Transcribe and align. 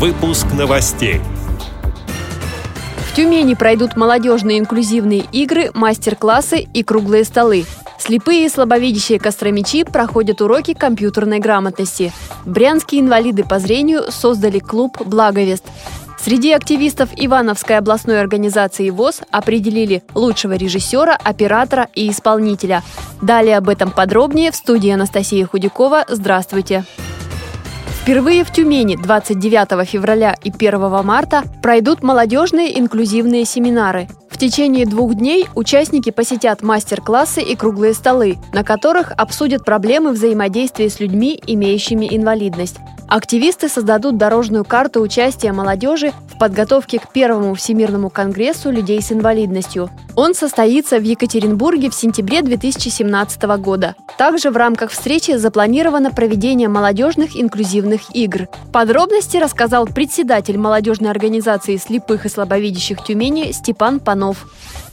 Выпуск 0.00 0.46
новостей. 0.56 1.20
В 2.98 3.16
Тюмени 3.16 3.54
пройдут 3.54 3.96
молодежные 3.96 4.60
инклюзивные 4.60 5.24
игры, 5.32 5.72
мастер-классы 5.74 6.60
и 6.60 6.84
круглые 6.84 7.24
столы. 7.24 7.64
Слепые 7.98 8.46
и 8.46 8.48
слабовидящие 8.48 9.18
костромичи 9.18 9.82
проходят 9.82 10.40
уроки 10.40 10.72
компьютерной 10.72 11.40
грамотности. 11.40 12.12
Брянские 12.46 13.00
инвалиды 13.00 13.42
по 13.42 13.58
зрению 13.58 14.12
создали 14.12 14.60
клуб 14.60 15.02
«Благовест». 15.04 15.64
Среди 16.16 16.52
активистов 16.52 17.08
Ивановской 17.16 17.76
областной 17.76 18.20
организации 18.20 18.90
ВОЗ 18.90 19.22
определили 19.32 20.04
лучшего 20.14 20.52
режиссера, 20.52 21.18
оператора 21.20 21.88
и 21.96 22.08
исполнителя. 22.08 22.84
Далее 23.20 23.56
об 23.56 23.68
этом 23.68 23.90
подробнее 23.90 24.52
в 24.52 24.54
студии 24.54 24.90
Анастасия 24.90 25.44
Худякова. 25.44 26.04
Здравствуйте! 26.08 26.84
Впервые 28.08 28.42
в 28.42 28.50
Тюмени 28.50 28.96
29 28.96 29.86
февраля 29.86 30.34
и 30.42 30.50
1 30.50 31.04
марта 31.04 31.42
пройдут 31.60 32.02
молодежные 32.02 32.78
инклюзивные 32.78 33.44
семинары. 33.44 34.08
В 34.38 34.40
течение 34.40 34.86
двух 34.86 35.16
дней 35.16 35.48
участники 35.56 36.10
посетят 36.10 36.62
мастер-классы 36.62 37.42
и 37.42 37.56
круглые 37.56 37.92
столы, 37.92 38.38
на 38.52 38.62
которых 38.62 39.10
обсудят 39.16 39.64
проблемы 39.64 40.12
взаимодействия 40.12 40.88
с 40.88 41.00
людьми, 41.00 41.42
имеющими 41.44 42.06
инвалидность. 42.08 42.76
Активисты 43.08 43.70
создадут 43.70 44.18
дорожную 44.18 44.66
карту 44.66 45.00
участия 45.00 45.50
молодежи 45.52 46.12
в 46.28 46.38
подготовке 46.38 46.98
к 46.98 47.10
первому 47.10 47.54
Всемирному 47.54 48.10
конгрессу 48.10 48.70
людей 48.70 49.00
с 49.00 49.10
инвалидностью. 49.10 49.90
Он 50.14 50.34
состоится 50.34 50.98
в 50.98 51.02
Екатеринбурге 51.02 51.88
в 51.88 51.94
сентябре 51.94 52.42
2017 52.42 53.42
года. 53.60 53.96
Также 54.18 54.50
в 54.50 54.56
рамках 54.58 54.90
встречи 54.90 55.36
запланировано 55.36 56.10
проведение 56.10 56.68
молодежных 56.68 57.34
инклюзивных 57.34 58.14
игр. 58.14 58.46
Подробности 58.72 59.38
рассказал 59.38 59.86
председатель 59.86 60.58
молодежной 60.58 61.10
организации 61.10 61.76
слепых 61.78 62.26
и 62.26 62.28
слабовидящих 62.28 63.02
Тюмени 63.02 63.52
Степан 63.52 64.00
Панов. 64.00 64.27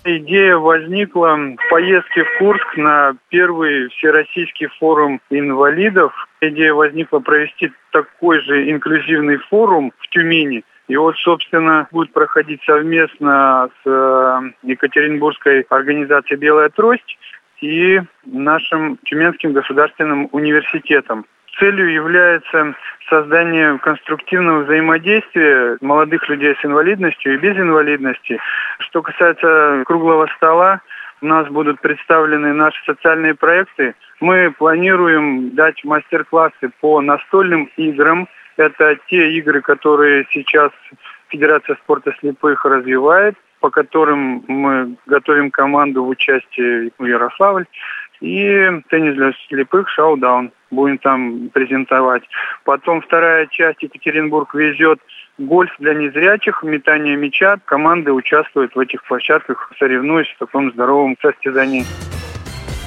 Идея 0.07 0.57
возникла 0.57 1.35
в 1.35 1.69
поездке 1.69 2.23
в 2.23 2.37
Курск 2.37 2.77
на 2.77 3.15
первый 3.29 3.89
всероссийский 3.89 4.67
форум 4.79 5.19
инвалидов. 5.31 6.13
Идея 6.41 6.73
возникла 6.73 7.19
провести 7.19 7.71
такой 7.91 8.39
же 8.41 8.69
инклюзивный 8.69 9.37
форум 9.49 9.91
в 9.97 10.07
Тюмени. 10.09 10.63
И 10.87 10.95
вот, 10.95 11.17
собственно, 11.17 11.87
будет 11.91 12.13
проходить 12.13 12.61
совместно 12.63 13.69
с 13.83 13.89
э, 13.89 14.41
Екатеринбургской 14.61 15.61
организацией 15.69 16.39
«Белая 16.39 16.69
трость» 16.69 17.17
и 17.61 17.99
нашим 18.25 18.97
Тюменским 19.05 19.53
государственным 19.53 20.29
университетом. 20.31 21.25
Целью 21.59 21.91
является 21.91 22.75
создание 23.09 23.77
конструктивного 23.79 24.63
взаимодействия 24.63 25.77
молодых 25.79 26.27
людей 26.27 26.55
с 26.59 26.65
инвалидностью 26.65 27.33
и 27.33 27.37
без 27.37 27.55
инвалидности. 27.55 28.39
Что 28.79 29.01
касается 29.01 29.83
круглого 29.85 30.27
стола, 30.35 30.81
у 31.21 31.27
нас 31.27 31.47
будут 31.47 31.79
представлены 31.79 32.53
наши 32.53 32.83
социальные 32.85 33.35
проекты. 33.35 33.95
Мы 34.19 34.51
планируем 34.51 35.55
дать 35.55 35.83
мастер-классы 35.85 36.71
по 36.81 36.99
настольным 36.99 37.69
играм. 37.77 38.27
Это 38.57 38.97
те 39.07 39.31
игры, 39.33 39.61
которые 39.61 40.27
сейчас 40.31 40.71
Федерация 41.29 41.75
спорта 41.83 42.13
слепых 42.19 42.65
развивает, 42.65 43.35
по 43.59 43.69
которым 43.69 44.43
мы 44.47 44.95
готовим 45.05 45.51
команду 45.51 46.03
в 46.03 46.09
участии 46.09 46.91
в 46.97 47.05
Ярославль. 47.05 47.65
И 48.21 48.69
теннис 48.89 49.15
для 49.15 49.33
слепых 49.47 49.89
«Шаудаун» 49.89 50.51
будем 50.71 50.97
там 50.97 51.49
презентовать. 51.49 52.23
Потом 52.63 53.01
вторая 53.01 53.47
часть 53.47 53.83
Екатеринбург 53.83 54.53
везет 54.53 54.99
гольф 55.37 55.71
для 55.79 55.93
незрячих, 55.93 56.63
метание 56.63 57.15
мяча. 57.15 57.57
Команды 57.65 58.11
участвуют 58.11 58.75
в 58.75 58.79
этих 58.79 59.03
площадках, 59.05 59.71
соревнуясь 59.77 60.29
в 60.29 60.37
таком 60.37 60.71
здоровом 60.71 61.15
состязании. 61.21 61.83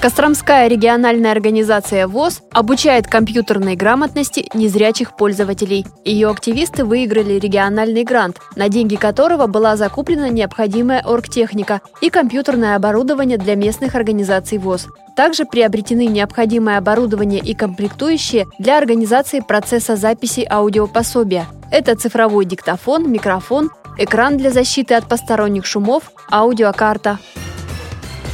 Костромская 0.01 0.69
региональная 0.69 1.33
организация 1.33 2.07
ВОЗ 2.07 2.43
обучает 2.53 3.09
компьютерной 3.09 3.75
грамотности 3.75 4.49
незрячих 4.55 5.17
пользователей. 5.17 5.87
Ее 6.05 6.31
активисты 6.31 6.85
выиграли 6.85 7.33
региональный 7.33 8.05
грант, 8.05 8.39
на 8.55 8.69
деньги 8.69 8.95
которого 8.95 9.49
была 9.49 9.77
закуплена 9.77 10.29
необходимая 10.29 11.03
оргтехника 11.03 11.81
и 12.01 12.11
компьютерное 12.11 12.77
оборудование 12.77 13.39
для 13.39 13.57
местных 13.57 13.97
организаций 13.97 14.59
ВОЗ. 14.59 14.87
Также 15.17 15.45
приобретены 15.45 16.07
необходимое 16.07 16.79
оборудование 16.79 17.41
и 17.41 17.53
комплектующие 17.53 18.47
для 18.61 18.79
организации 18.79 19.41
процесса 19.41 19.97
записи 19.97 20.47
аудиопособия. 20.49 21.47
Это 21.73 21.97
цифровой 21.97 22.45
диктофон, 22.45 23.11
микрофон, 23.11 23.71
экран 23.99 24.37
для 24.37 24.53
защиты 24.53 24.95
от 24.95 25.09
посторонних 25.09 25.67
шумов, 25.67 26.13
аудиокарта. 26.31 27.19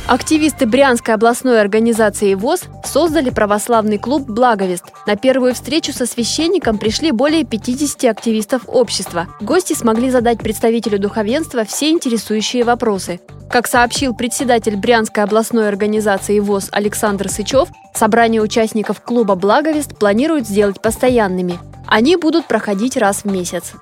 Активисты 0.06 0.66
Брянской 0.66 1.14
областной 1.14 1.62
организации 1.62 2.34
ВОЗ 2.34 2.68
создали 2.84 3.30
православный 3.30 3.96
клуб 3.96 4.28
«Благовест». 4.28 4.84
На 5.06 5.16
первую 5.16 5.54
встречу 5.54 5.92
со 5.92 6.04
священником 6.04 6.76
пришли 6.76 7.10
более 7.10 7.44
50 7.44 8.04
активистов 8.10 8.64
общества. 8.66 9.28
Гости 9.40 9.72
смогли 9.72 10.10
задать 10.10 10.40
представителю 10.40 10.98
духовенства 10.98 11.64
все 11.64 11.88
интересующие 11.88 12.64
вопросы. 12.64 13.20
Как 13.50 13.66
сообщил 13.66 14.14
председатель 14.14 14.76
Брянской 14.76 15.24
областной 15.24 15.68
организации 15.68 16.38
ВОЗ 16.38 16.68
Александр 16.70 17.30
Сычев, 17.30 17.68
собрание 17.94 18.42
участников 18.42 19.00
клуба 19.00 19.36
«Благовест» 19.36 19.98
планируют 19.98 20.46
сделать 20.46 20.82
постоянными. 20.82 21.58
Они 21.86 22.16
будут 22.16 22.46
проходить 22.46 22.98
раз 22.98 23.24
в 23.24 23.32
месяц. 23.32 23.72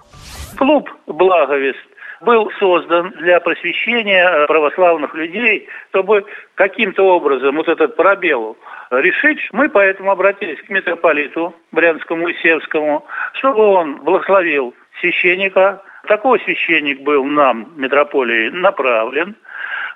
Клуб 0.57 0.85
«Благовест» 1.09 1.92
был 2.23 2.51
создан 2.59 3.11
для 3.19 3.41
просвещения 3.41 4.47
православных 4.47 5.15
людей, 5.15 5.69
чтобы 5.91 6.25
каким-то 6.55 7.03
образом 7.03 7.57
вот 7.57 7.69
этот 7.69 7.97
пробел 7.97 8.57
решить. 8.91 9.41
Мы 9.53 9.69
поэтому 9.69 10.11
обратились 10.11 10.61
к 10.63 10.69
митрополиту 10.69 11.55
Брянскому 11.73 12.29
и 12.29 12.35
Севскому, 12.43 13.05
чтобы 13.35 13.65
он 13.65 13.97
благословил 14.03 14.75
священника. 15.01 15.83
Такой 16.07 16.41
священник 16.41 17.01
был 17.01 17.25
нам, 17.25 17.73
митрополии, 17.77 18.51
направлен. 18.51 19.37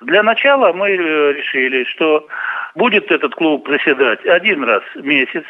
Для 0.01 0.23
начала 0.23 0.73
мы 0.73 0.89
э, 0.89 1.33
решили, 1.33 1.83
что 1.85 2.27
будет 2.75 3.11
этот 3.11 3.33
клуб 3.35 3.67
заседать 3.67 4.23
один 4.25 4.63
раз 4.63 4.83
в 4.95 5.03
месяц, 5.03 5.43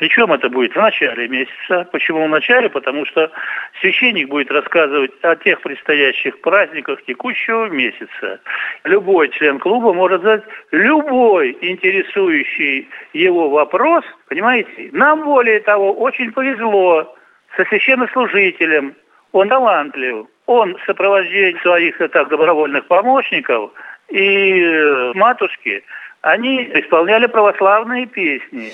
причем 0.00 0.32
это 0.32 0.48
будет 0.48 0.72
в 0.72 0.76
начале 0.76 1.28
месяца. 1.28 1.86
Почему 1.92 2.24
в 2.24 2.28
начале? 2.30 2.70
Потому 2.70 3.04
что 3.04 3.30
священник 3.82 4.30
будет 4.30 4.50
рассказывать 4.50 5.10
о 5.20 5.36
тех 5.36 5.60
предстоящих 5.60 6.40
праздниках 6.40 7.04
текущего 7.04 7.68
месяца. 7.68 8.40
Любой 8.84 9.28
член 9.28 9.58
клуба 9.58 9.92
может 9.92 10.22
задать 10.22 10.44
любой 10.70 11.54
интересующий 11.60 12.88
его 13.12 13.50
вопрос. 13.50 14.02
Понимаете? 14.30 14.88
Нам, 14.92 15.22
более 15.22 15.60
того, 15.60 15.92
очень 15.92 16.32
повезло 16.32 17.14
со 17.54 17.66
священнослужителем. 17.66 18.94
Он 19.32 19.50
талантлив. 19.50 20.28
Он 20.46 20.78
в 20.78 20.84
сопровождении 20.86 21.60
своих 21.60 21.98
так, 21.98 22.30
добровольных 22.30 22.86
помощников 22.86 23.70
и 24.08 24.62
э, 24.62 25.12
матушки, 25.14 25.84
они 26.22 26.62
исполняли 26.72 27.26
православные 27.26 28.06
песни. 28.06 28.72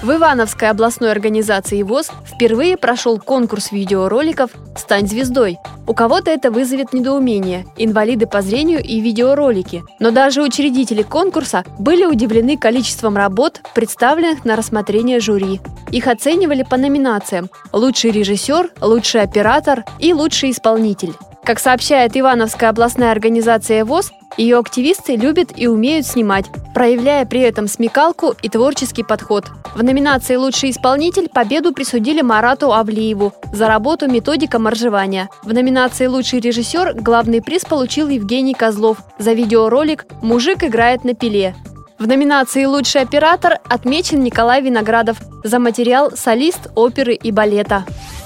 В 0.00 0.12
Ивановской 0.12 0.70
областной 0.70 1.10
организации 1.10 1.82
ВОЗ 1.82 2.12
впервые 2.24 2.76
прошел 2.76 3.18
конкурс 3.18 3.72
видеороликов 3.72 4.52
«Стань 4.76 5.08
звездой». 5.08 5.58
У 5.88 5.94
кого-то 5.94 6.30
это 6.30 6.52
вызовет 6.52 6.92
недоумение– 6.92 7.66
инвалиды 7.76 8.28
по 8.28 8.40
зрению 8.40 8.80
и 8.80 9.00
видеоролики. 9.00 9.82
Но 9.98 10.12
даже 10.12 10.42
учредители 10.42 11.02
конкурса 11.02 11.64
были 11.80 12.04
удивлены 12.04 12.56
количеством 12.56 13.16
работ, 13.16 13.60
представленных 13.74 14.44
на 14.44 14.54
рассмотрение 14.54 15.18
жюри. 15.18 15.60
Их 15.90 16.06
оценивали 16.06 16.62
по 16.62 16.76
номинациям– 16.76 17.50
лучший 17.72 18.12
режиссер, 18.12 18.70
лучший 18.80 19.22
оператор 19.22 19.84
и 19.98 20.12
лучший 20.12 20.52
исполнитель. 20.52 21.14
Как 21.42 21.58
сообщает 21.58 22.16
Ивановская 22.16 22.70
областная 22.70 23.10
организация 23.10 23.84
ВОЗ, 23.84 24.12
ее 24.38 24.58
активисты 24.58 25.16
любят 25.16 25.52
и 25.56 25.66
умеют 25.66 26.06
снимать, 26.06 26.46
проявляя 26.72 27.26
при 27.26 27.40
этом 27.40 27.66
смекалку 27.66 28.34
и 28.40 28.48
творческий 28.48 29.02
подход. 29.02 29.46
В 29.74 29.82
номинации 29.82 30.36
«Лучший 30.36 30.70
исполнитель» 30.70 31.28
победу 31.28 31.72
присудили 31.72 32.22
Марату 32.22 32.72
Авлиеву 32.72 33.34
за 33.52 33.66
работу 33.66 34.08
«Методика 34.08 34.58
моржевания». 34.58 35.28
В 35.42 35.52
номинации 35.52 36.06
«Лучший 36.06 36.40
режиссер» 36.40 36.94
главный 36.94 37.42
приз 37.42 37.64
получил 37.64 38.08
Евгений 38.08 38.54
Козлов 38.54 38.98
за 39.18 39.32
видеоролик 39.32 40.06
«Мужик 40.22 40.62
играет 40.62 41.04
на 41.04 41.14
пиле». 41.14 41.54
В 41.98 42.06
номинации 42.06 42.64
«Лучший 42.64 43.00
оператор» 43.00 43.58
отмечен 43.68 44.22
Николай 44.22 44.62
Виноградов 44.62 45.18
за 45.42 45.58
материал 45.58 46.12
«Солист 46.12 46.68
оперы 46.76 47.14
и 47.14 47.32
балета». 47.32 47.84